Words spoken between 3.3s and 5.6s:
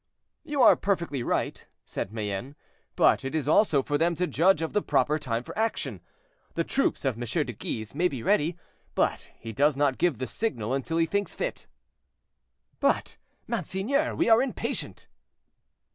is also for them to judge of the proper time for